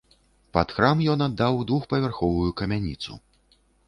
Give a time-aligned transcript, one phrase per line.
[0.57, 3.19] Пад храм ён аддаў двухпавярховую камяніцу.